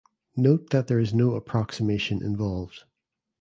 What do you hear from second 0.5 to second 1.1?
that there